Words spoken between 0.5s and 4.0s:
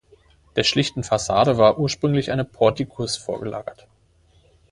Der schlichten Fassade war ursprünglich eine Portikus vorgelagert.